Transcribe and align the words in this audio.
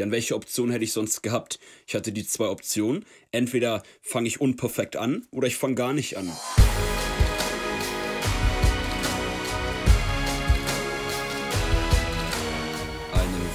Denn 0.00 0.10
welche 0.12 0.34
Option 0.34 0.70
hätte 0.70 0.82
ich 0.82 0.94
sonst 0.94 1.22
gehabt? 1.22 1.60
Ich 1.86 1.94
hatte 1.94 2.10
die 2.10 2.26
zwei 2.26 2.46
Optionen. 2.46 3.04
Entweder 3.32 3.82
fange 4.00 4.28
ich 4.28 4.40
unperfekt 4.40 4.96
an 4.96 5.26
oder 5.30 5.46
ich 5.46 5.56
fange 5.56 5.74
gar 5.74 5.92
nicht 5.92 6.16
an. 6.16 6.32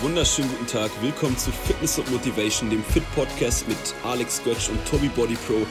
wunderschönen 0.01 0.51
guten 0.51 0.67
Tag. 0.67 0.91
Willkommen 1.01 1.35
zu 1.35 1.51
Fitness 1.51 1.97
und 1.97 2.11
Motivation, 2.11 2.69
dem 2.69 2.83
Fit 2.83 3.03
Podcast 3.15 3.67
mit 3.67 3.77
Alex 4.03 4.43
Götz 4.43 4.69
und 4.69 4.77
Tobi 4.87 5.07
Body 5.07 5.35
Pro. 5.47 5.65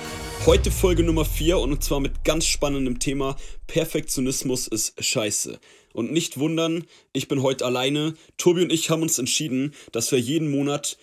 Heute 0.47 0.71
Folge 0.71 1.03
Nummer 1.03 1.25
4 1.25 1.59
und 1.59 1.83
zwar 1.83 2.01
mit 2.01 2.25
ganz 2.25 2.47
spannendem 2.47 2.99
Thema 2.99 3.37
Perfektionismus 3.67 4.69
ist 4.69 5.03
scheiße. 5.03 5.59
Und 5.93 6.13
nicht 6.13 6.39
wundern, 6.39 6.85
ich 7.13 7.29
bin 7.29 7.43
heute 7.43 7.65
alleine. 7.65 8.15
Tobi 8.37 8.63
und 8.63 8.73
ich 8.73 8.91
haben 8.91 9.03
uns 9.03 9.19
entschieden, 9.19 9.75
dass 9.93 10.13
wir 10.13 10.21
jeden 10.21 10.51
Monat 10.51 10.99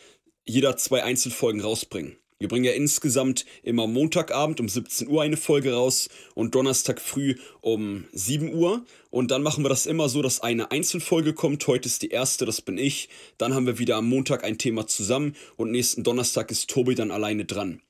jeder 0.45 0.77
zwei 0.77 1.03
Einzelfolgen 1.03 1.61
rausbringen. 1.61 2.17
Wir 2.41 2.47
bringen 2.47 2.65
ja 2.65 2.71
insgesamt 2.71 3.45
immer 3.61 3.85
Montagabend 3.85 4.59
um 4.59 4.67
17 4.67 5.07
Uhr 5.07 5.21
eine 5.21 5.37
Folge 5.37 5.73
raus 5.73 6.09
und 6.33 6.55
Donnerstag 6.55 6.99
früh 6.99 7.35
um 7.61 8.05
7 8.13 8.51
Uhr. 8.51 8.83
Und 9.11 9.29
dann 9.29 9.43
machen 9.43 9.63
wir 9.63 9.69
das 9.69 9.85
immer 9.85 10.09
so, 10.09 10.23
dass 10.23 10.39
eine 10.39 10.71
Einzelfolge 10.71 11.35
kommt. 11.35 11.67
Heute 11.67 11.87
ist 11.87 12.01
die 12.01 12.09
erste, 12.09 12.47
das 12.47 12.61
bin 12.61 12.79
ich. 12.79 13.09
Dann 13.37 13.53
haben 13.53 13.67
wir 13.67 13.77
wieder 13.77 13.97
am 13.97 14.09
Montag 14.09 14.43
ein 14.43 14.57
Thema 14.57 14.87
zusammen 14.87 15.35
und 15.55 15.69
nächsten 15.69 16.03
Donnerstag 16.03 16.49
ist 16.49 16.67
Tobi 16.67 16.95
dann 16.95 17.11
alleine 17.11 17.45
dran. 17.45 17.83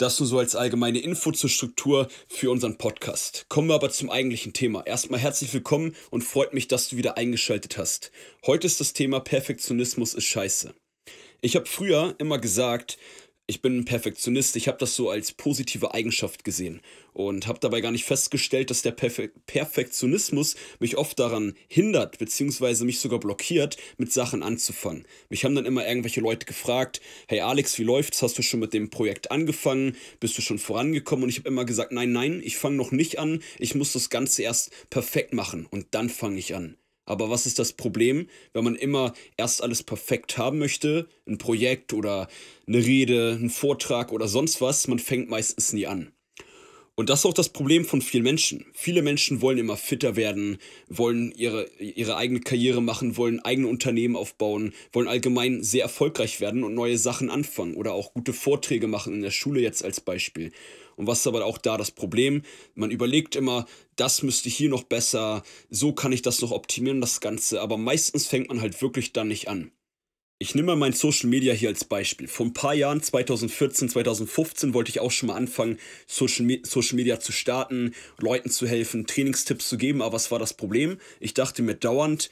Das 0.00 0.18
nur 0.18 0.26
so 0.26 0.38
als 0.38 0.56
allgemeine 0.56 0.98
Info 0.98 1.30
zur 1.30 1.50
Struktur 1.50 2.08
für 2.26 2.50
unseren 2.50 2.78
Podcast. 2.78 3.44
Kommen 3.50 3.68
wir 3.68 3.74
aber 3.74 3.90
zum 3.90 4.08
eigentlichen 4.08 4.54
Thema. 4.54 4.86
Erstmal 4.86 5.20
herzlich 5.20 5.52
willkommen 5.52 5.94
und 6.08 6.24
freut 6.24 6.54
mich, 6.54 6.68
dass 6.68 6.88
du 6.88 6.96
wieder 6.96 7.18
eingeschaltet 7.18 7.76
hast. 7.76 8.10
Heute 8.46 8.66
ist 8.66 8.80
das 8.80 8.94
Thema 8.94 9.20
Perfektionismus 9.20 10.14
ist 10.14 10.24
scheiße. 10.24 10.72
Ich 11.42 11.54
habe 11.54 11.66
früher 11.66 12.14
immer 12.16 12.38
gesagt, 12.38 12.96
ich 13.50 13.62
bin 13.62 13.78
ein 13.78 13.84
Perfektionist, 13.84 14.54
ich 14.54 14.68
habe 14.68 14.78
das 14.78 14.94
so 14.94 15.10
als 15.10 15.32
positive 15.32 15.92
Eigenschaft 15.92 16.44
gesehen 16.44 16.80
und 17.12 17.48
habe 17.48 17.58
dabei 17.58 17.80
gar 17.80 17.90
nicht 17.90 18.04
festgestellt, 18.04 18.70
dass 18.70 18.82
der 18.82 18.92
Perfe 18.92 19.32
Perfektionismus 19.46 20.54
mich 20.78 20.96
oft 20.96 21.18
daran 21.18 21.54
hindert, 21.66 22.18
beziehungsweise 22.18 22.84
mich 22.84 23.00
sogar 23.00 23.18
blockiert, 23.18 23.76
mit 23.98 24.12
Sachen 24.12 24.44
anzufangen. 24.44 25.04
Mich 25.30 25.44
haben 25.44 25.56
dann 25.56 25.66
immer 25.66 25.86
irgendwelche 25.86 26.20
Leute 26.20 26.46
gefragt, 26.46 27.00
hey 27.26 27.40
Alex, 27.40 27.76
wie 27.80 27.84
läuft's? 27.84 28.22
Hast 28.22 28.38
du 28.38 28.42
schon 28.42 28.60
mit 28.60 28.72
dem 28.72 28.88
Projekt 28.88 29.32
angefangen? 29.32 29.96
Bist 30.20 30.38
du 30.38 30.42
schon 30.42 30.60
vorangekommen? 30.60 31.24
Und 31.24 31.30
ich 31.30 31.38
habe 31.38 31.48
immer 31.48 31.64
gesagt, 31.64 31.90
nein, 31.90 32.12
nein, 32.12 32.40
ich 32.44 32.56
fange 32.56 32.76
noch 32.76 32.92
nicht 32.92 33.18
an, 33.18 33.42
ich 33.58 33.74
muss 33.74 33.92
das 33.92 34.10
Ganze 34.10 34.42
erst 34.42 34.70
perfekt 34.90 35.34
machen 35.34 35.66
und 35.68 35.88
dann 35.90 36.08
fange 36.08 36.38
ich 36.38 36.54
an. 36.54 36.76
Aber 37.10 37.28
was 37.28 37.44
ist 37.44 37.58
das 37.58 37.72
Problem, 37.72 38.28
wenn 38.52 38.62
man 38.62 38.76
immer 38.76 39.14
erst 39.36 39.64
alles 39.64 39.82
perfekt 39.82 40.38
haben 40.38 40.60
möchte? 40.60 41.08
Ein 41.26 41.38
Projekt 41.38 41.92
oder 41.92 42.28
eine 42.68 42.78
Rede, 42.78 43.32
ein 43.32 43.50
Vortrag 43.50 44.12
oder 44.12 44.28
sonst 44.28 44.60
was, 44.60 44.86
man 44.86 45.00
fängt 45.00 45.28
meistens 45.28 45.72
nie 45.72 45.88
an. 45.88 46.12
Und 47.00 47.08
das 47.08 47.20
ist 47.20 47.24
auch 47.24 47.32
das 47.32 47.48
Problem 47.48 47.86
von 47.86 48.02
vielen 48.02 48.24
Menschen. 48.24 48.66
Viele 48.74 49.00
Menschen 49.00 49.40
wollen 49.40 49.56
immer 49.56 49.78
fitter 49.78 50.16
werden, 50.16 50.58
wollen 50.86 51.32
ihre, 51.34 51.66
ihre 51.78 52.18
eigene 52.18 52.40
Karriere 52.40 52.82
machen, 52.82 53.16
wollen 53.16 53.40
eigene 53.40 53.68
Unternehmen 53.68 54.16
aufbauen, 54.16 54.74
wollen 54.92 55.08
allgemein 55.08 55.62
sehr 55.62 55.82
erfolgreich 55.82 56.42
werden 56.42 56.62
und 56.62 56.74
neue 56.74 56.98
Sachen 56.98 57.30
anfangen 57.30 57.74
oder 57.74 57.94
auch 57.94 58.12
gute 58.12 58.34
Vorträge 58.34 58.86
machen 58.86 59.14
in 59.14 59.22
der 59.22 59.30
Schule 59.30 59.62
jetzt 59.62 59.82
als 59.82 60.02
Beispiel. 60.02 60.52
Und 60.96 61.06
was 61.06 61.20
ist 61.20 61.26
aber 61.26 61.42
auch 61.46 61.56
da 61.56 61.78
das 61.78 61.90
Problem? 61.90 62.42
Man 62.74 62.90
überlegt 62.90 63.34
immer, 63.34 63.64
das 63.96 64.22
müsste 64.22 64.50
hier 64.50 64.68
noch 64.68 64.82
besser, 64.82 65.42
so 65.70 65.94
kann 65.94 66.12
ich 66.12 66.20
das 66.20 66.42
noch 66.42 66.50
optimieren, 66.50 67.00
das 67.00 67.22
Ganze. 67.22 67.62
Aber 67.62 67.78
meistens 67.78 68.26
fängt 68.26 68.50
man 68.50 68.60
halt 68.60 68.82
wirklich 68.82 69.14
dann 69.14 69.28
nicht 69.28 69.48
an. 69.48 69.72
Ich 70.42 70.54
nehme 70.54 70.68
mal 70.68 70.76
mein 70.76 70.94
Social 70.94 71.28
Media 71.28 71.52
hier 71.52 71.68
als 71.68 71.84
Beispiel. 71.84 72.26
Vor 72.26 72.46
ein 72.46 72.54
paar 72.54 72.72
Jahren, 72.72 73.02
2014, 73.02 73.90
2015, 73.90 74.72
wollte 74.72 74.90
ich 74.90 74.98
auch 74.98 75.10
schon 75.10 75.26
mal 75.26 75.34
anfangen, 75.34 75.78
Social, 76.06 76.46
Me 76.46 76.60
Social 76.62 76.96
Media 76.96 77.20
zu 77.20 77.30
starten, 77.30 77.94
Leuten 78.18 78.48
zu 78.48 78.66
helfen, 78.66 79.06
Trainingstipps 79.06 79.68
zu 79.68 79.76
geben. 79.76 80.00
Aber 80.00 80.14
was 80.14 80.30
war 80.30 80.38
das 80.38 80.54
Problem? 80.54 80.96
Ich 81.20 81.34
dachte 81.34 81.62
mir 81.62 81.74
dauernd, 81.74 82.30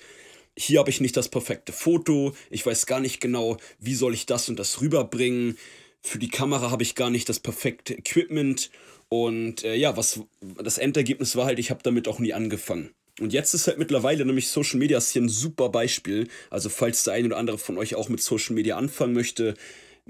hier 0.57 0.79
habe 0.81 0.89
ich 0.89 1.03
nicht 1.03 1.17
das 1.17 1.29
perfekte 1.29 1.73
Foto, 1.73 2.35
ich 2.51 2.65
weiß 2.65 2.87
gar 2.87 2.99
nicht 2.99 3.21
genau, 3.21 3.59
wie 3.79 3.95
soll 3.95 4.15
ich 4.15 4.27
das 4.27 4.49
und 4.49 4.59
das 4.59 4.81
rüberbringen 4.81 5.59
für 6.03 6.19
die 6.19 6.31
Kamera 6.31 6.71
habe 6.71 6.83
ich 6.83 6.95
gar 6.95 7.11
nicht 7.11 7.29
das 7.29 7.41
perfekte 7.41 7.95
Equipment. 7.95 8.71
Und 9.09 9.65
äh, 9.65 9.75
ja, 9.75 9.97
was 9.97 10.21
das 10.41 10.79
Endergebnis 10.79 11.37
war 11.37 11.47
halt, 11.47 11.59
ich 11.59 11.71
habe 11.71 11.83
damit 11.83 12.09
auch 12.09 12.19
nie 12.19 12.33
angefangen. 12.33 12.91
Und 13.21 13.33
jetzt 13.33 13.55
ist 13.55 13.67
halt 13.67 13.79
mittlerweile 13.79 14.25
nämlich 14.25 14.49
Social 14.49 14.79
Media 14.79 15.01
hier 15.01 15.23
ein 15.23 15.29
super 15.29 15.69
Beispiel. 15.69 16.29
Also 16.51 16.69
falls 16.69 17.05
der 17.05 17.15
eine 17.15 17.27
oder 17.29 17.37
andere 17.37 17.59
von 17.59 17.79
euch 17.79 17.95
auch 17.95 18.09
mit 18.09 18.23
Social 18.23 18.55
Media 18.55 18.77
anfangen 18.77 19.15
möchte, 19.15 19.55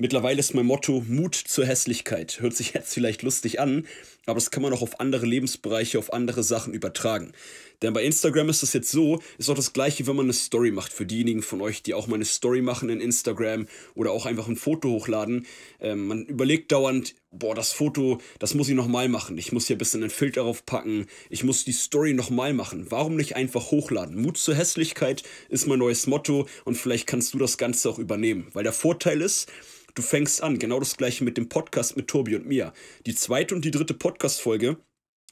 Mittlerweile 0.00 0.38
ist 0.38 0.54
mein 0.54 0.64
Motto 0.64 1.02
Mut 1.08 1.34
zur 1.34 1.66
Hässlichkeit. 1.66 2.38
Hört 2.40 2.54
sich 2.54 2.72
jetzt 2.72 2.94
vielleicht 2.94 3.24
lustig 3.24 3.58
an, 3.58 3.84
aber 4.26 4.36
das 4.36 4.52
kann 4.52 4.62
man 4.62 4.72
auch 4.72 4.80
auf 4.80 5.00
andere 5.00 5.26
Lebensbereiche, 5.26 5.98
auf 5.98 6.12
andere 6.12 6.44
Sachen 6.44 6.72
übertragen. 6.72 7.32
Denn 7.82 7.94
bei 7.94 8.04
Instagram 8.04 8.48
ist 8.48 8.62
es 8.62 8.72
jetzt 8.74 8.92
so, 8.92 9.20
ist 9.38 9.50
auch 9.50 9.56
das 9.56 9.72
gleiche, 9.72 10.06
wenn 10.06 10.14
man 10.14 10.26
eine 10.26 10.34
Story 10.34 10.70
macht. 10.70 10.92
Für 10.92 11.04
diejenigen 11.04 11.42
von 11.42 11.60
euch, 11.60 11.82
die 11.82 11.94
auch 11.94 12.06
mal 12.06 12.14
eine 12.14 12.26
Story 12.26 12.62
machen 12.62 12.90
in 12.90 13.00
Instagram 13.00 13.66
oder 13.96 14.12
auch 14.12 14.24
einfach 14.24 14.46
ein 14.46 14.54
Foto 14.54 14.88
hochladen. 14.88 15.46
Ähm, 15.80 16.06
man 16.06 16.26
überlegt 16.26 16.70
dauernd, 16.70 17.16
boah, 17.30 17.54
das 17.54 17.72
Foto, 17.72 18.20
das 18.38 18.54
muss 18.54 18.68
ich 18.68 18.74
nochmal 18.74 19.08
machen. 19.08 19.38
Ich 19.38 19.52
muss 19.52 19.66
hier 19.66 19.76
ein 19.76 19.78
bisschen 19.78 20.02
einen 20.02 20.10
Filter 20.10 20.42
drauf 20.42 20.64
packen. 20.64 21.06
Ich 21.30 21.44
muss 21.44 21.64
die 21.64 21.72
Story 21.72 22.14
nochmal 22.14 22.54
machen. 22.54 22.90
Warum 22.90 23.16
nicht 23.16 23.36
einfach 23.36 23.70
hochladen? 23.70 24.20
Mut 24.20 24.38
zur 24.38 24.54
Hässlichkeit 24.54 25.22
ist 25.48 25.66
mein 25.66 25.78
neues 25.78 26.06
Motto 26.06 26.46
und 26.64 26.76
vielleicht 26.76 27.06
kannst 27.06 27.34
du 27.34 27.38
das 27.38 27.58
Ganze 27.58 27.90
auch 27.90 27.98
übernehmen. 27.98 28.48
Weil 28.52 28.64
der 28.64 28.72
Vorteil 28.72 29.20
ist, 29.20 29.50
Du 29.94 30.02
fängst 30.02 30.44
an, 30.44 30.60
genau 30.60 30.78
das 30.78 30.96
gleiche 30.96 31.24
mit 31.24 31.36
dem 31.36 31.48
Podcast 31.48 31.96
mit 31.96 32.06
Tobi 32.06 32.36
und 32.36 32.46
mir. 32.46 32.72
Die 33.06 33.16
zweite 33.16 33.52
und 33.56 33.64
die 33.64 33.72
dritte 33.72 33.94
Podcast-Folge 33.94 34.76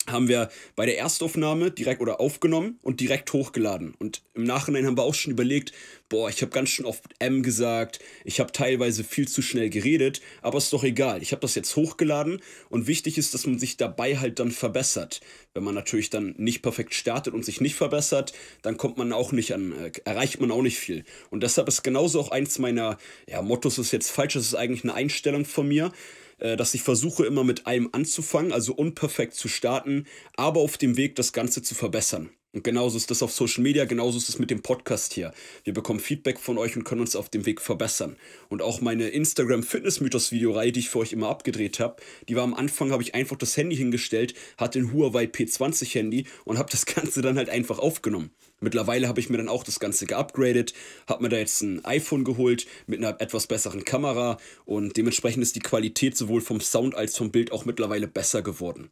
haben 0.09 0.29
wir 0.29 0.49
bei 0.75 0.87
der 0.87 0.99
Erstaufnahme 0.99 1.71
direkt 1.71 2.01
oder 2.01 2.21
aufgenommen 2.21 2.79
und 2.83 3.01
direkt 3.01 3.33
hochgeladen. 3.33 3.95
Und 3.99 4.23
im 4.35 4.45
Nachhinein 4.45 4.87
haben 4.87 4.97
wir 4.97 5.03
auch 5.03 5.15
schon 5.15 5.33
überlegt, 5.33 5.73
boah, 6.09 6.29
ich 6.29 6.41
habe 6.43 6.51
ganz 6.51 6.69
schön 6.69 6.87
oft 6.87 7.03
M 7.19 7.43
gesagt, 7.43 8.01
ich 8.25 8.41
habe 8.41 8.53
teilweise 8.53 9.05
viel 9.05 9.27
zu 9.27 9.43
schnell 9.43 9.71
geredet, 9.71 10.21
aber 10.43 10.59
ist 10.59 10.73
doch 10.73 10.85
egal. 10.85 11.23
Ich 11.23 11.33
habe 11.33 11.41
das 11.41 11.55
jetzt 11.55 11.75
hochgeladen 11.77 12.41
und 12.69 12.87
wichtig 12.87 13.19
ist, 13.19 13.35
dass 13.35 13.47
man 13.47 13.59
sich 13.59 13.77
dabei 13.77 14.19
halt 14.19 14.39
dann 14.39 14.51
verbessert. 14.51 15.21
Wenn 15.55 15.65
man 15.65 15.75
natürlich 15.75 16.11
dann 16.11 16.35
nicht 16.39 16.63
perfekt 16.63 16.95
startet 16.95 17.35
und 17.35 17.45
sich 17.45 17.61
nicht 17.61 17.75
verbessert, 17.75 18.33
dann 18.63 18.77
kommt 18.77 18.99
man 18.99 19.13
auch 19.13 19.33
nicht 19.33 19.55
an, 19.55 19.73
äh, 19.73 19.93
erreicht 20.05 20.41
man 20.41 20.51
auch 20.51 20.63
nicht 20.63 20.79
viel. 20.79 21.05
Und 21.31 21.43
deshalb 21.43 21.69
ist 21.69 21.83
genauso 21.83 22.21
auch 22.21 22.31
eins 22.31 22.59
meiner, 22.59 22.99
ja, 23.29 23.43
Mottos 23.43 23.79
ist 23.79 23.93
jetzt 23.93 24.11
falsch, 24.11 24.35
das 24.35 24.45
ist 24.45 24.55
eigentlich 24.55 24.85
eine 24.85 24.95
Einstellung 24.95 25.45
von 25.45 25.67
mir 25.67 25.93
äh, 26.39 26.57
dass 26.57 26.75
ich 26.75 26.83
versuche 26.83 27.25
immer 27.25 27.45
mit 27.45 27.67
einem 27.67 27.89
anzufangen, 27.93 28.53
also 28.53 28.75
unperfekt 28.75 29.35
zu 29.35 29.49
starten, 29.49 30.07
aber 30.37 30.61
auf 30.61 30.79
dem 30.79 30.97
Weg 30.97 31.17
das 31.17 31.33
Ganze 31.33 31.63
zu 31.63 31.75
verbessern. 31.75 32.31
Und 32.57 32.65
genauso 32.65 32.97
ist 32.97 33.11
das 33.11 33.23
auf 33.23 33.33
Social 33.33 33.63
Media, 33.63 33.85
genauso 33.85 34.17
ist 34.17 34.31
es 34.31 34.39
mit 34.39 34.51
dem 34.51 34.63
Podcast 34.63 35.13
hier. 35.13 35.35
Wir 35.65 35.75
bekommen 35.75 36.01
Feedback 36.01 36.41
von 36.41 36.57
euch 36.57 36.75
und 36.75 36.85
können 36.85 37.03
uns 37.03 37.15
auf 37.15 37.29
dem 37.29 37.45
Weg 37.45 37.61
verbessern. 37.61 38.17
Und 38.49 38.63
auch 38.63 38.81
meine 38.81 39.09
Instagram 39.09 39.63
Fitness 39.63 40.01
Mythos 40.01 40.33
Videoreihe, 40.33 40.73
die 40.73 40.81
ich 40.81 40.89
für 40.89 41.01
euch 41.01 41.13
immer 41.13 41.29
abgedreht 41.29 41.81
habe, 41.81 41.97
die 42.31 42.35
war 42.35 42.45
am 42.45 42.55
Anfang, 42.55 42.93
habe 42.93 43.03
ich 43.03 43.15
einfach 43.15 43.37
das 43.37 43.59
Handy 43.59 43.77
hingestellt, 43.77 44.33
hatte 44.57 44.79
ein 44.79 44.91
Huawei 44.91 45.25
P20 45.25 45.93
Handy 45.93 46.27
und 46.47 46.57
habe 46.57 46.71
das 46.71 46.87
Ganze 46.87 47.21
dann 47.21 47.37
halt 47.37 47.51
einfach 47.51 47.79
aufgenommen. 47.79 48.31
Mittlerweile 48.61 49.09
habe 49.09 49.21
ich 49.21 49.29
mir 49.29 49.37
dann 49.37 49.49
auch 49.49 49.65
das 49.65 49.81
Ganze 49.81 50.07
geupgradet, 50.07 50.73
habe 51.07 51.23
mir 51.23 51.29
da 51.29 51.37
jetzt 51.37 51.63
ein 51.63 51.85
iPhone 51.85 52.25
geholt 52.25 52.67
mit 52.87 52.99
einer 52.99 53.21
etwas 53.21 53.47
besseren 53.47 53.85
Kamera 53.85 54.39
und 54.65 54.97
dementsprechend 54.97 55.43
ist 55.43 55.57
die 55.57 55.61
Qualität 55.61 56.17
sowohl 56.17 56.41
vom 56.41 56.61
Sound 56.61 56.95
als 56.95 57.17
vom 57.17 57.31
Bild 57.31 57.53
auch 57.53 57.67
mittlerweile 57.67 58.09
besser 58.09 58.43
geworden. 58.43 58.91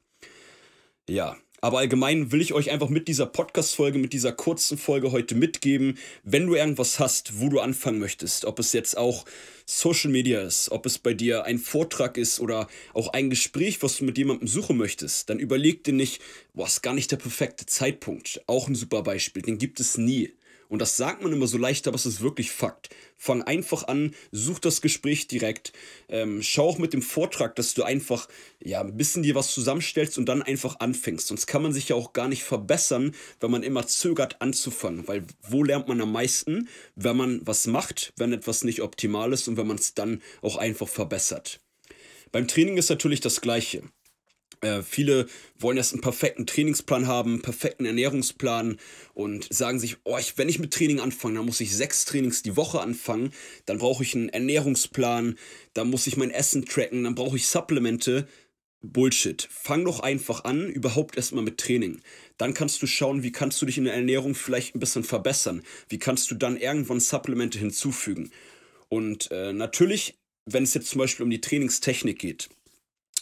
Ja, 1.08 1.36
aber 1.64 1.78
allgemein 1.78 2.30
will 2.30 2.42
ich 2.42 2.52
euch 2.52 2.70
einfach 2.70 2.91
mit 2.91 3.08
dieser 3.08 3.25
Podcast-Folge, 3.25 3.98
mit 3.98 4.12
dieser 4.12 4.32
kurzen 4.32 4.76
Folge 4.76 5.12
heute 5.12 5.34
mitgeben, 5.34 5.97
wenn 6.22 6.47
du 6.47 6.54
irgendwas 6.54 6.98
hast, 6.98 7.41
wo 7.41 7.48
du 7.48 7.58
anfangen 7.58 7.98
möchtest, 7.98 8.44
ob 8.44 8.58
es 8.58 8.75
jetzt 8.75 8.98
auch 8.98 9.25
Social 9.64 10.10
Media 10.10 10.43
ist, 10.43 10.70
ob 10.72 10.84
es 10.84 10.99
bei 10.99 11.14
dir 11.14 11.44
ein 11.44 11.56
Vortrag 11.58 12.19
ist 12.19 12.38
oder 12.38 12.69
auch 12.93 13.14
ein 13.14 13.31
Gespräch, 13.31 13.82
was 13.82 13.96
du 13.96 14.05
mit 14.05 14.19
jemandem 14.19 14.46
suchen 14.46 14.76
möchtest, 14.76 15.31
dann 15.31 15.38
überleg 15.38 15.84
dir 15.84 15.94
nicht, 15.94 16.20
ist 16.55 16.82
gar 16.82 16.93
nicht 16.93 17.11
der 17.11 17.16
perfekte 17.16 17.64
Zeitpunkt. 17.64 18.43
Auch 18.46 18.69
ein 18.69 18.75
super 18.75 19.02
Beispiel, 19.02 19.40
den 19.40 19.56
gibt 19.56 19.81
es 19.81 19.96
nie. 19.96 20.34
Und 20.75 20.81
das 20.81 20.97
sagt 20.97 21.23
man 21.23 21.32
immer 21.32 21.47
so 21.47 21.56
leicht, 21.56 21.87
aber 21.87 21.94
es 21.94 22.05
ist 22.05 22.21
wirklich 22.21 22.50
Fakt. 22.50 22.88
Fang 23.17 23.44
einfach 23.44 23.87
an, 23.87 24.12
such 24.32 24.59
das 24.59 24.81
Gespräch 24.81 25.29
direkt. 25.29 25.73
Ähm, 26.09 26.43
schau 26.43 26.69
auch 26.69 26.79
mit 26.79 26.93
dem 26.93 27.00
Vortrag, 27.00 27.55
dass 27.55 27.75
du 27.75 27.85
einfach 27.85 28.29
ja, 28.59 28.81
ein 28.81 28.97
bisschen 28.97 29.23
dir 29.23 29.37
was 29.37 29.55
zusammenstellst 29.55 30.19
und 30.19 30.29
dann 30.29 30.43
einfach 30.43 30.81
anfängst. 30.81 31.29
Sonst 31.29 31.47
kann 31.47 31.62
man 31.62 31.73
sich 31.73 31.91
ja 31.91 31.94
auch 31.94 32.12
gar 32.12 32.26
nicht 32.26 32.43
verbessern, 32.43 33.15
wenn 33.38 33.53
man 33.53 33.62
immer 33.62 33.87
zögert 33.87 34.43
anzufangen. 34.43 35.06
Weil 35.06 35.25
wo 35.49 35.62
lernt 35.62 35.87
man 35.87 36.00
am 36.00 36.11
meisten? 36.11 36.69
Wenn 36.97 37.19
man 37.19 37.41
was 37.44 37.69
macht, 37.69 38.12
wenn 38.17 38.32
etwas 38.32 38.65
nicht 38.65 38.82
optimal 38.82 39.32
ist 39.32 39.47
und 39.47 39.56
wenn 39.56 39.69
man 39.69 39.76
es 39.76 39.94
dann 39.94 40.23
auch 40.43 40.56
einfach 40.56 40.88
verbessert. 40.88 41.61
Beim 42.32 42.49
Training 42.49 42.79
ist 42.79 42.91
natürlich 42.91 43.21
das 43.21 43.41
Gleiche 43.41 43.85
Äh, 44.64 44.82
viele 44.82 45.26
wollen 45.58 45.76
erst 45.76 45.93
einen 45.93 46.00
perfekten 46.00 46.46
Trainingsplan 46.46 47.06
haben, 47.06 47.34
einen 47.34 47.43
perfekten 47.43 47.84
Ernährungsplan 47.84 48.78
und 49.12 49.52
sagen 49.52 49.78
sich, 49.78 49.96
oh, 50.05 50.16
ich, 50.19 50.38
wenn 50.38 50.49
ich 50.49 50.58
mit 50.58 50.72
Training 50.72 51.00
anfange, 51.00 51.37
dann 51.37 51.46
muss 51.46 51.61
ich 51.61 51.76
sechs 51.76 52.05
Trainings 52.06 52.43
die 52.43 52.56
Woche 52.56 52.81
anfangen, 52.81 53.32
dann 53.66 53.78
brauche 53.78 54.02
ich 54.02 54.14
einen 54.14 54.31
Ernährungsplan, 54.31 55.37
dann 55.75 55.90
muss 55.90 56.06
ich 56.06 56.16
mein 56.16 56.31
Essen 56.31 56.64
tracken, 56.64 57.05
dann 57.05 57.14
brauche 57.14 57.37
ich 57.37 57.46
Supplemente. 57.46 58.26
Bullshit. 58.87 59.49
Fang 59.50 59.87
doch 59.87 60.00
einfach 60.00 60.44
an, 60.44 60.69
überhaupt 60.69 61.16
erstmal 61.16 61.43
mit 61.43 61.56
Training. 61.56 62.02
Dann 62.37 62.52
kannst 62.52 62.82
du 62.82 62.87
schauen, 62.87 63.22
wie 63.22 63.32
kannst 63.32 63.62
du 63.62 63.66
dich 63.66 63.78
in 63.78 63.84
der 63.84 63.94
Ernährung 63.94 64.34
vielleicht 64.34 64.75
ein 64.75 64.81
bisschen 64.81 65.05
verbessern. 65.05 65.62
Wie 65.88 65.99
kannst 65.99 66.31
du 66.31 66.34
dann 66.34 66.58
irgendwann 66.58 67.00
Supplemente 67.00 67.58
hinzufügen. 67.58 68.31
Und 68.90 69.31
äh, 69.31 69.55
natürlich, 69.55 70.19
wenn 70.44 70.64
es 70.64 70.75
jetzt 70.75 70.90
zum 70.90 70.99
Beispiel 70.99 71.25
um 71.25 71.31
die 71.31 71.40
Trainingstechnik 71.40 72.19
geht, 72.19 72.50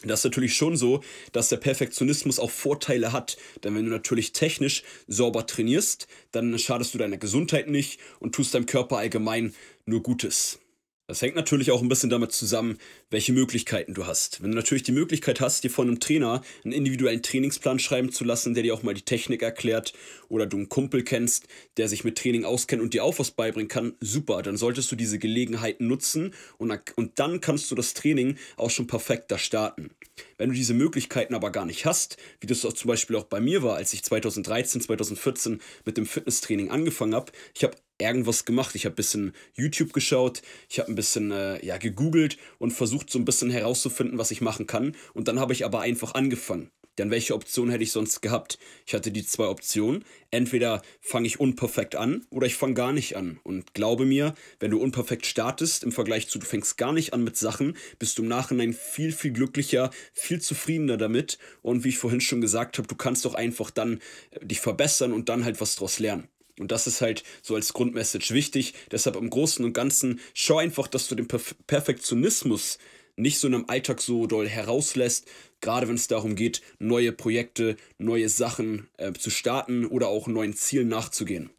das 0.09 0.21
ist 0.21 0.25
natürlich 0.25 0.55
schon 0.55 0.77
so, 0.77 1.01
dass 1.31 1.49
der 1.49 1.57
Perfektionismus 1.57 2.39
auch 2.39 2.51
Vorteile 2.51 3.11
hat. 3.11 3.37
Denn 3.63 3.75
wenn 3.75 3.85
du 3.85 3.91
natürlich 3.91 4.33
technisch 4.33 4.83
sauber 5.07 5.45
trainierst, 5.45 6.07
dann 6.31 6.57
schadest 6.59 6.93
du 6.93 6.97
deiner 6.97 7.17
Gesundheit 7.17 7.69
nicht 7.69 7.99
und 8.19 8.35
tust 8.35 8.53
deinem 8.53 8.65
Körper 8.65 8.97
allgemein 8.97 9.53
nur 9.85 10.01
Gutes. 10.01 10.59
Das 11.05 11.21
hängt 11.21 11.35
natürlich 11.35 11.69
auch 11.71 11.81
ein 11.81 11.89
bisschen 11.89 12.09
damit 12.09 12.31
zusammen, 12.31 12.77
welche 13.09 13.33
Möglichkeiten 13.33 13.93
du 13.93 14.07
hast. 14.07 14.41
Wenn 14.41 14.51
du 14.51 14.55
natürlich 14.55 14.83
die 14.83 14.93
Möglichkeit 14.93 15.41
hast, 15.41 15.65
dir 15.65 15.69
von 15.69 15.89
einem 15.89 15.99
Trainer 15.99 16.41
einen 16.63 16.71
individuellen 16.71 17.21
Trainingsplan 17.21 17.79
schreiben 17.79 18.09
zu 18.13 18.23
lassen, 18.23 18.53
der 18.53 18.63
dir 18.63 18.73
auch 18.73 18.83
mal 18.83 18.93
die 18.93 19.01
Technik 19.01 19.41
erklärt, 19.41 19.91
oder 20.29 20.45
du 20.45 20.55
einen 20.55 20.69
Kumpel 20.69 21.03
kennst, 21.03 21.47
der 21.75 21.89
sich 21.89 22.05
mit 22.05 22.17
Training 22.17 22.45
auskennt 22.45 22.81
und 22.81 22.93
dir 22.93 23.03
auch 23.03 23.19
was 23.19 23.31
beibringen 23.31 23.67
kann, 23.67 23.95
super, 23.99 24.41
dann 24.43 24.55
solltest 24.55 24.91
du 24.93 24.95
diese 24.95 25.19
Gelegenheiten 25.19 25.87
nutzen 25.87 26.33
und, 26.57 26.73
dann 27.15 27.41
kannst 27.41 27.69
du 27.69 27.75
das 27.75 27.93
Training 27.93 28.37
auch 28.55 28.69
schon 28.69 28.87
perfekter 28.87 29.37
starten. 29.37 29.91
Wenn 30.37 30.49
du 30.49 30.55
diese 30.55 30.73
Möglichkeiten 30.73 31.35
aber 31.35 31.51
gar 31.51 31.65
nicht 31.65 31.85
hast, 31.85 32.15
wie 32.39 32.47
das 32.47 32.65
auch 32.65 32.73
zum 32.73 32.87
Beispiel 32.87 33.17
auch 33.17 33.25
bei 33.25 33.41
mir 33.41 33.61
war, 33.61 33.75
als 33.75 33.93
ich 33.93 34.03
2013, 34.03 34.81
2014 34.81 35.59
mit 35.85 35.97
dem 35.97 36.05
Fitnesstraining 36.05 36.71
angefangen 36.71 37.13
habe, 37.13 37.31
ich 37.53 37.63
habe 37.63 37.75
irgendwas 38.03 38.45
gemacht. 38.45 38.75
Ich 38.75 38.85
habe 38.85 38.93
ein 38.93 38.95
bisschen 38.95 39.33
YouTube 39.55 39.93
geschaut, 39.93 40.41
ich 40.69 40.79
habe 40.79 40.91
ein 40.91 40.95
bisschen 40.95 41.31
äh, 41.31 41.65
ja, 41.65 41.77
gegoogelt 41.77 42.37
und 42.59 42.71
versucht 42.71 43.09
so 43.09 43.19
ein 43.19 43.25
bisschen 43.25 43.49
herauszufinden, 43.49 44.17
was 44.17 44.31
ich 44.31 44.41
machen 44.41 44.67
kann. 44.67 44.95
Und 45.13 45.27
dann 45.27 45.39
habe 45.39 45.53
ich 45.53 45.65
aber 45.65 45.81
einfach 45.81 46.13
angefangen. 46.13 46.71
Denn 46.97 47.09
welche 47.09 47.33
Option 47.33 47.71
hätte 47.71 47.83
ich 47.83 47.91
sonst 47.91 48.21
gehabt? 48.21 48.59
Ich 48.85 48.93
hatte 48.93 49.11
die 49.11 49.25
zwei 49.25 49.47
Optionen. 49.47 50.05
Entweder 50.29 50.81
fange 51.01 51.25
ich 51.25 51.39
unperfekt 51.39 51.95
an 51.95 52.25
oder 52.29 52.45
ich 52.45 52.55
fange 52.55 52.75
gar 52.75 52.93
nicht 52.93 53.15
an. 53.17 53.39
Und 53.43 53.73
glaube 53.73 54.05
mir, 54.05 54.35
wenn 54.59 54.71
du 54.71 54.79
unperfekt 54.79 55.25
startest 55.25 55.83
im 55.83 55.91
Vergleich 55.91 56.27
zu 56.27 56.37
du 56.37 56.45
fängst 56.45 56.77
gar 56.77 56.93
nicht 56.93 57.13
an 57.13 57.23
mit 57.23 57.37
Sachen, 57.37 57.77
bist 57.97 58.17
du 58.17 58.21
im 58.21 58.27
Nachhinein 58.27 58.73
viel, 58.73 59.11
viel 59.11 59.31
glücklicher, 59.31 59.89
viel 60.13 60.39
zufriedener 60.39 60.97
damit. 60.97 61.39
Und 61.61 61.83
wie 61.83 61.89
ich 61.89 61.97
vorhin 61.97 62.21
schon 62.21 62.41
gesagt 62.41 62.77
habe, 62.77 62.87
du 62.87 62.95
kannst 62.95 63.25
doch 63.25 63.33
einfach 63.33 63.71
dann 63.71 63.99
äh, 64.31 64.45
dich 64.45 64.59
verbessern 64.59 65.13
und 65.13 65.29
dann 65.29 65.45
halt 65.45 65.61
was 65.61 65.75
draus 65.75 65.97
lernen. 65.97 66.27
Und 66.59 66.71
das 66.71 66.87
ist 66.87 67.01
halt 67.01 67.23
so 67.41 67.55
als 67.55 67.73
Grundmessage 67.73 68.33
wichtig. 68.33 68.73
Deshalb 68.91 69.15
im 69.15 69.29
Großen 69.29 69.65
und 69.65 69.73
Ganzen 69.73 70.19
schau 70.33 70.57
einfach, 70.57 70.87
dass 70.87 71.07
du 71.07 71.15
den 71.15 71.27
Perf 71.27 71.55
Perfektionismus 71.67 72.77
nicht 73.15 73.39
so 73.39 73.47
in 73.47 73.55
einem 73.55 73.65
Alltag 73.67 74.01
so 74.01 74.27
doll 74.27 74.47
herauslässt, 74.47 75.27
gerade 75.61 75.87
wenn 75.87 75.95
es 75.95 76.07
darum 76.07 76.35
geht, 76.35 76.61
neue 76.79 77.11
Projekte, 77.11 77.77
neue 77.97 78.29
Sachen 78.29 78.87
äh, 78.97 79.13
zu 79.13 79.29
starten 79.29 79.85
oder 79.85 80.07
auch 80.07 80.27
neuen 80.27 80.53
Zielen 80.53 80.87
nachzugehen. 80.87 81.49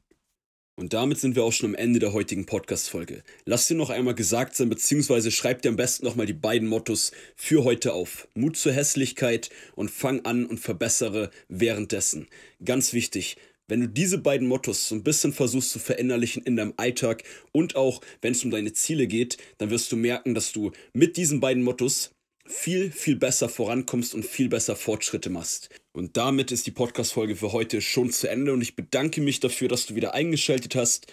Und 0.77 0.93
damit 0.93 1.19
sind 1.19 1.37
wir 1.37 1.45
auch 1.45 1.53
schon 1.53 1.71
am 1.71 1.75
Ende 1.77 2.01
der 2.01 2.13
heutigen 2.13 2.47
Podcast-Folge. 2.47 3.23
Lass 3.45 3.69
dir 3.69 3.77
noch 3.77 3.91
einmal 3.91 4.17
gesagt 4.17 4.57
sein, 4.57 4.69
beziehungsweise 4.69 5.31
schreib 5.31 5.63
dir 5.63 5.69
am 5.69 5.77
besten 5.77 6.05
nochmal 6.05 6.27
die 6.27 6.33
beiden 6.33 6.67
Mottos 6.67 7.13
für 7.37 7.63
heute 7.63 7.93
auf. 7.93 8.27
Mut 8.35 8.57
zur 8.57 8.73
Hässlichkeit 8.73 9.51
und 9.77 9.93
fang 9.93 10.25
an 10.25 10.47
und 10.47 10.59
verbessere 10.59 11.31
währenddessen. 11.49 12.27
Ganz 12.65 12.93
wichtig, 12.93 13.37
wenn 13.69 13.81
du 13.81 13.89
diese 13.89 14.19
beiden 14.19 14.49
Mottos 14.49 14.89
so 14.89 14.95
ein 14.95 15.03
bisschen 15.03 15.33
versuchst 15.33 15.71
zu 15.71 15.79
verinnerlichen 15.79 16.43
in 16.43 16.57
deinem 16.57 16.75
Alltag 16.77 17.25
und 17.53 17.77
auch 17.77 18.01
wenn 18.21 18.33
es 18.33 18.45
um 18.45 18.51
deine 18.51 18.73
Ziele 18.73 19.07
geht, 19.07 19.39
dann 19.59 19.71
wirst 19.71 19.91
du 19.93 19.97
merken, 19.97 20.35
dass 20.35 20.53
du 20.53 20.73
mit 20.93 21.17
diesen 21.17 21.41
beiden 21.41 21.63
Mottos 21.63 22.11
viel, 22.47 22.93
viel 22.93 23.17
besser 23.17 23.49
vorankommst 23.49 24.15
und 24.15 24.25
viel 24.25 24.49
besser 24.49 24.77
Fortschritte 24.77 25.31
machst. 25.31 25.71
Und 25.93 26.17
damit 26.17 26.53
ist 26.53 26.67
die 26.67 26.73
Podcast-Folge 26.73 27.37
für 27.37 27.53
heute 27.53 27.81
schon 27.81 28.11
zu 28.11 28.29
Ende 28.29 28.53
und 28.53 28.61
ich 28.61 28.77
bedanke 28.77 29.21
mich 29.21 29.41
dafür, 29.41 29.69
dass 29.69 29.87
du 29.87 29.95
wieder 29.95 30.15
eingeschaltet 30.15 30.75
hast 30.75 31.07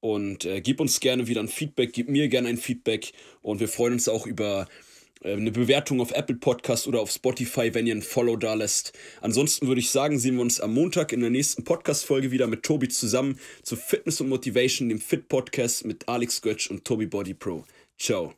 und 0.00 0.44
äh, 0.44 0.60
gib 0.60 0.80
uns 0.80 1.00
gerne 1.00 1.26
wieder 1.26 1.40
ein 1.40 1.48
Feedback, 1.48 1.92
gib 1.92 2.08
mir 2.08 2.28
gerne 2.28 2.48
ein 2.48 2.58
Feedback 2.58 3.12
und 3.42 3.60
wir 3.60 3.68
freuen 3.68 3.94
uns 3.94 4.08
auch 4.08 4.26
über 4.26 4.68
eine 5.32 5.50
Bewertung 5.50 6.00
auf 6.00 6.12
Apple 6.12 6.36
Podcast 6.36 6.86
oder 6.86 7.00
auf 7.00 7.10
Spotify, 7.10 7.74
wenn 7.74 7.86
ihr 7.86 7.94
ein 7.94 8.02
Follow 8.02 8.36
da 8.36 8.54
lässt. 8.54 8.92
Ansonsten 9.20 9.66
würde 9.66 9.80
ich 9.80 9.90
sagen, 9.90 10.18
sehen 10.18 10.36
wir 10.36 10.42
uns 10.42 10.60
am 10.60 10.74
Montag 10.74 11.12
in 11.12 11.20
der 11.20 11.30
nächsten 11.30 11.64
Podcast-Folge 11.64 12.30
wieder 12.30 12.46
mit 12.46 12.62
Tobi 12.62 12.88
zusammen 12.88 13.38
zu 13.62 13.76
Fitness 13.76 14.20
und 14.20 14.28
Motivation, 14.28 14.88
dem 14.88 15.00
Fit 15.00 15.28
Podcast 15.28 15.84
mit 15.84 16.08
Alex 16.08 16.40
Götsch 16.42 16.70
und 16.70 16.84
Tobi 16.84 17.06
Body 17.06 17.34
Pro. 17.34 17.64
Ciao. 17.98 18.34